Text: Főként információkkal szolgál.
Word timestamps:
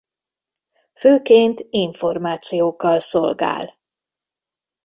Főként 0.93 1.59
információkkal 1.69 2.99
szolgál. 2.99 3.77